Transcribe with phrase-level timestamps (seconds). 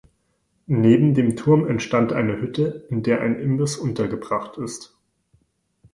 [0.65, 4.97] Neben dem Turm entstand eine Hütte, in der ein Imbiss untergebracht ist.